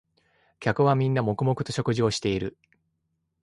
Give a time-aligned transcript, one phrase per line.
[0.59, 2.57] 客はみんな黙々と食事をしている